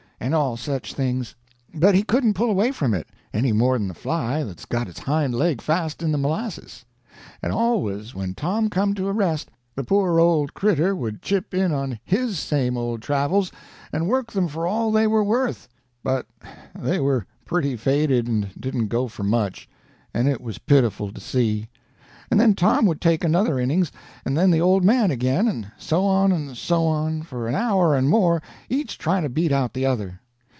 and 0.23 0.35
all 0.35 0.55
such 0.55 0.93
things; 0.93 1.33
but 1.73 1.95
he 1.95 2.03
couldn't 2.03 2.35
pull 2.35 2.51
away 2.51 2.71
from 2.71 2.93
it, 2.93 3.07
any 3.33 3.51
more 3.51 3.75
than 3.79 3.89
a 3.89 3.93
fly 3.95 4.43
that's 4.43 4.65
got 4.65 4.87
its 4.87 4.99
hind 4.99 5.33
leg 5.33 5.59
fast 5.59 6.03
in 6.03 6.11
the 6.11 6.17
molasses. 6.17 6.85
And 7.41 7.51
always 7.51 8.13
when 8.13 8.35
Tom 8.35 8.69
come 8.69 8.93
to 8.93 9.07
a 9.07 9.13
rest, 9.13 9.49
the 9.75 9.83
poor 9.83 10.19
old 10.19 10.53
cretur 10.53 10.95
would 10.95 11.23
chip 11.23 11.55
in 11.55 11.71
on 11.73 11.97
his 12.05 12.37
same 12.37 12.77
old 12.77 13.01
travels 13.01 13.51
and 13.91 14.07
work 14.07 14.31
them 14.31 14.47
for 14.47 14.67
all 14.67 14.91
they 14.91 15.07
were 15.07 15.23
worth; 15.23 15.67
but 16.03 16.27
they 16.77 16.99
were 16.99 17.25
pretty 17.43 17.75
faded, 17.75 18.27
and 18.27 18.49
didn't 18.59 18.89
go 18.89 19.07
for 19.07 19.23
much, 19.23 19.67
and 20.13 20.27
it 20.27 20.39
was 20.39 20.59
pitiful 20.59 21.11
to 21.11 21.19
see. 21.19 21.67
And 22.33 22.39
then 22.39 22.55
Tom 22.55 22.85
would 22.85 23.01
take 23.01 23.25
another 23.25 23.59
innings, 23.59 23.91
and 24.23 24.37
then 24.37 24.51
the 24.51 24.61
old 24.61 24.85
man 24.85 25.11
again—and 25.11 25.69
so 25.77 26.05
on, 26.05 26.31
and 26.31 26.55
so 26.55 26.85
on, 26.85 27.23
for 27.23 27.49
an 27.49 27.55
hour 27.55 27.93
and 27.93 28.07
more, 28.09 28.41
each 28.69 28.97
trying 28.97 29.23
to 29.23 29.29
beat 29.29 29.51
out 29.51 29.73
the 29.73 29.85
other. 29.85 30.21